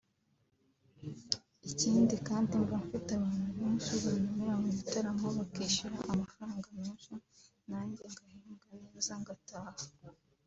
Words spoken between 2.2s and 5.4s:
kandi mbafite abantu benshi bantumira mu bitaramo